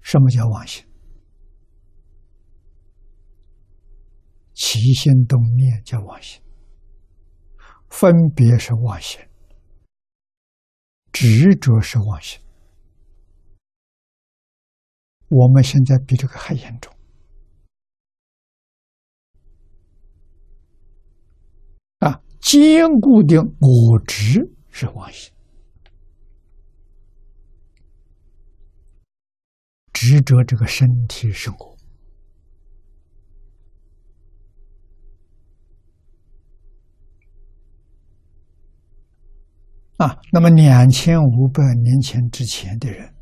[0.00, 0.84] 什么叫妄心？
[4.52, 6.42] 起心动念叫妄心，
[7.88, 9.20] 分别是妄心，
[11.12, 12.40] 执着是妄心。
[15.28, 16.92] 我们现在比这个还严重
[22.00, 22.20] 啊！
[22.40, 24.40] 坚固的我执
[24.70, 25.32] 是妄心，
[29.92, 31.76] 执着这个身体是我。
[39.96, 43.14] 啊，那么两千五百年前之前的人，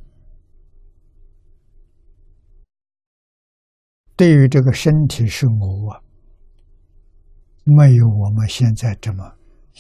[4.15, 6.01] 对于这个身体是我啊，
[7.65, 9.25] 没有我们现在这么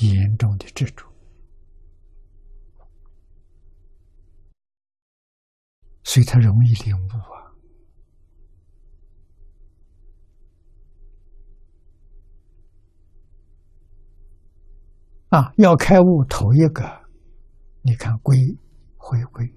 [0.00, 1.07] 严重的执着，
[6.08, 7.36] 所以他容易领悟啊。
[15.28, 16.82] 啊，要开悟，头一个，
[17.82, 18.38] 你看归
[18.96, 19.54] 回归。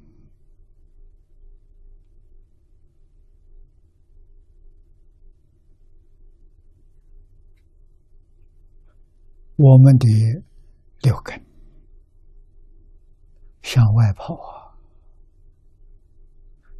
[9.55, 10.07] 我们的
[10.99, 11.45] 六根
[13.61, 14.70] 向外跑啊，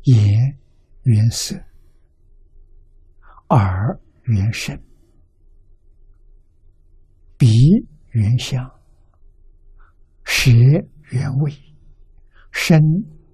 [0.03, 0.57] 眼
[1.03, 1.55] 缘色，
[3.49, 4.77] 耳缘声，
[7.38, 7.47] 鼻
[8.11, 8.69] 缘香，
[10.23, 10.52] 舌
[11.11, 11.53] 缘味，
[12.52, 12.81] 身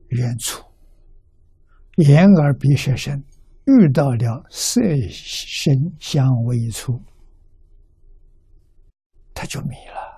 [0.10, 0.66] 缘触，
[1.98, 3.24] 眼耳鼻舌身
[3.66, 7.02] 遇到了色声香味触。
[9.34, 10.18] 他就迷了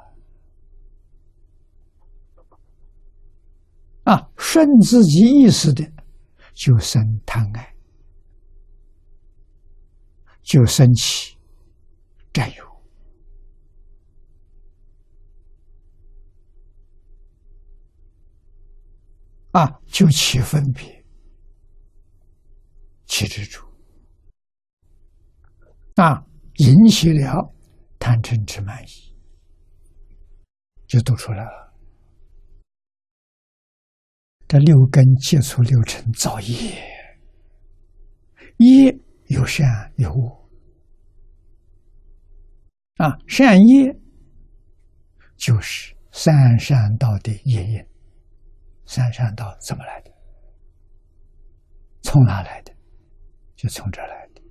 [4.05, 4.31] 啊！
[4.37, 5.83] 顺自己意识的，
[6.59, 7.73] 就生贪爱，
[10.41, 11.37] 就生起
[12.33, 12.83] 占有
[19.51, 21.05] 啊，就起分别，
[23.05, 23.65] 起执着
[25.95, 26.21] 啊，
[26.55, 27.55] 引起了
[27.97, 29.15] 贪嗔痴慢疑。
[30.87, 31.68] 就读出来了。
[34.49, 36.73] 这六根接触六尘造业，
[38.57, 40.49] 业有善有恶
[42.95, 43.15] 啊。
[43.27, 43.95] 善业
[45.37, 47.85] 就是三善道的业因。
[48.87, 50.11] 三善道怎么来的？
[52.01, 52.73] 从哪来的？
[53.55, 54.41] 就从这来的。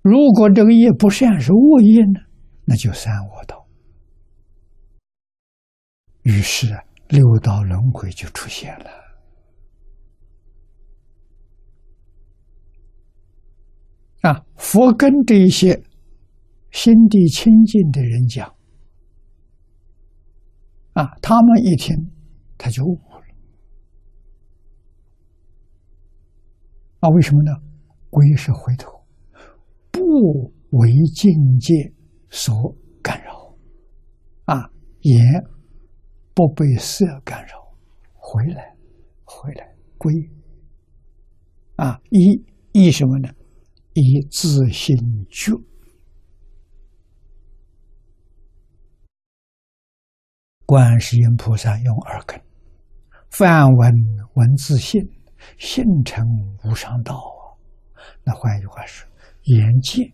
[0.00, 2.20] 如果这个业不善是恶业呢，
[2.64, 3.59] 那就三恶道。
[6.22, 6.66] 于是
[7.08, 8.90] 六道轮回就出现了。
[14.22, 15.82] 啊，佛跟这一些
[16.70, 18.46] 心地清净的人讲，
[20.92, 21.96] 啊，他们一听
[22.58, 23.24] 他就悟了。
[27.00, 27.52] 啊，为什么呢？
[28.10, 29.00] 归是回头。
[29.90, 31.74] 不为境界
[32.28, 33.56] 所干扰，
[34.44, 34.70] 啊，
[35.00, 35.18] 也
[36.40, 37.70] 不被色干扰，
[38.14, 38.74] 回来，
[39.24, 40.10] 回来归，
[41.76, 42.42] 啊，一
[42.72, 43.28] 一什么呢？
[43.92, 44.96] 一自心
[45.28, 45.52] 觉。
[50.64, 52.40] 观世音菩萨用耳根，
[53.28, 53.92] 梵文
[54.32, 54.98] 文字性，
[55.58, 56.24] 性成
[56.64, 57.20] 无上道。
[58.24, 59.06] 那换一句话说。
[59.42, 60.10] 眼见，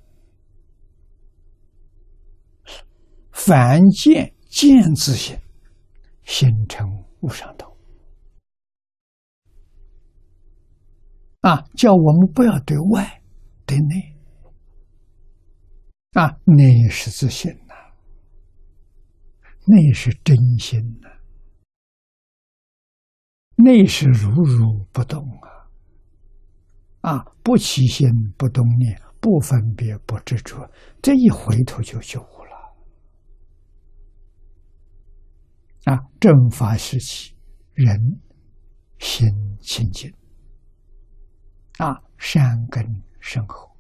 [3.31, 5.37] 凡见见自性，
[6.27, 6.87] 心成
[7.21, 7.75] 无上道。
[11.41, 13.23] 啊，叫我们不要对外，
[13.65, 14.17] 对内。
[16.13, 17.75] 啊，内是自信呐，
[19.65, 21.09] 内是真心呐，
[23.57, 25.25] 内是如如不动
[27.01, 29.01] 啊，啊，不起心不动念。
[29.19, 30.71] 不分别，不执着，
[31.03, 32.21] 这一回头就觉
[35.87, 37.35] 啊，正法时期，
[37.73, 38.21] 人
[38.99, 39.29] 心
[39.61, 40.13] 清净，
[41.79, 42.85] 啊，善根
[43.21, 43.71] 深厚，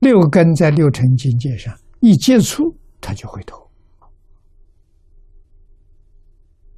[0.00, 2.62] 六根在六尘境界上一接触，
[3.00, 3.70] 他就回头。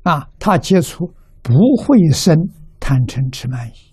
[0.04, 1.06] 啊，他接触
[1.42, 1.52] 不
[1.82, 2.34] 会生。
[2.80, 3.87] 贪嗔痴慢疑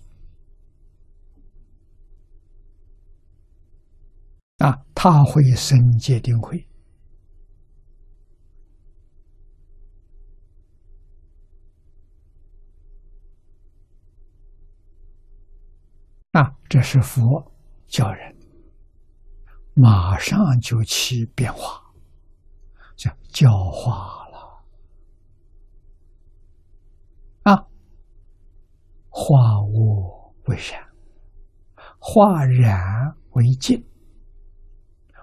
[4.58, 6.66] 啊，他会生界定慧。
[16.32, 17.52] 啊，这是佛
[17.86, 18.36] 教人，
[19.74, 21.82] 马上就起变化，
[22.94, 24.64] 叫教化了。
[27.42, 27.68] 啊，
[29.10, 30.82] 化物为善，
[31.98, 33.82] 化染为净。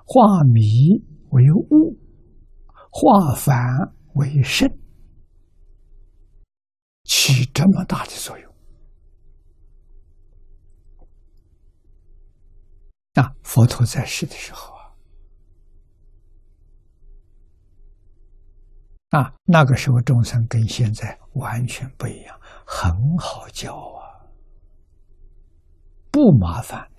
[0.06, 1.98] 化迷为悟，
[2.92, 3.56] 化繁
[4.14, 4.70] 为圣，
[7.04, 8.54] 起这么大的作用。
[13.14, 14.94] 啊，佛陀在世的时候啊，
[19.20, 24.26] 啊，那个时候众生跟现在完全不一样，很好教啊，
[26.12, 26.90] 不麻烦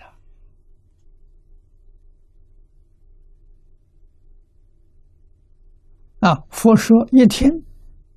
[6.25, 7.51] 啊，佛说一听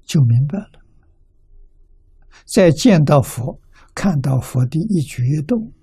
[0.05, 0.81] 就明白了，
[2.45, 3.59] 再见到佛，
[3.93, 5.73] 看到佛的一举一动。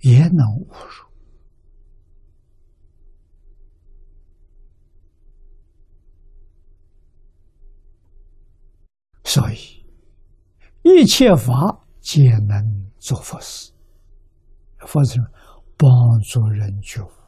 [0.00, 1.06] 也能悟入，
[9.24, 9.56] 所以
[10.82, 13.72] 一切法皆能做佛事，
[14.80, 15.18] 佛是
[15.76, 15.88] 帮
[16.20, 17.25] 助人觉悟。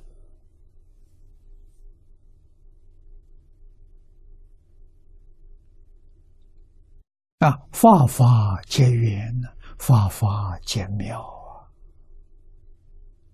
[7.41, 9.33] 啊，法法皆缘，
[9.79, 11.38] 法法皆妙。